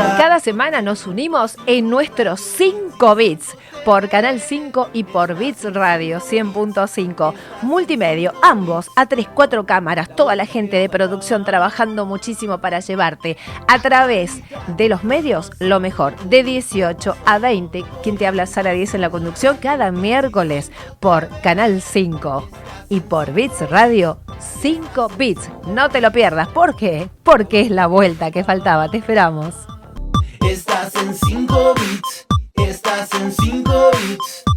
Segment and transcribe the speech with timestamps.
[0.00, 6.20] Cada semana nos unimos en nuestros 5 bits por Canal 5 y por Bits Radio
[6.20, 7.34] 100.5.
[7.62, 13.36] Multimedio, ambos a 3, 4 cámaras, toda la gente de producción trabajando muchísimo para llevarte
[13.68, 14.40] a través
[14.76, 16.16] de los medios lo mejor.
[16.24, 21.28] De 18 a 20, quien te habla Sara 10 en la conducción, cada miércoles por
[21.42, 22.48] Canal 5
[22.88, 24.18] y por Bits Radio
[24.60, 25.50] 5 Bits.
[25.68, 26.48] No te lo pierdas.
[26.48, 27.10] ¿Por qué?
[27.22, 28.88] Porque es la vuelta que faltaba.
[28.88, 29.54] Te esperamos.
[30.92, 32.26] Estás en 5 bits,
[32.66, 34.49] estás en 5 bits.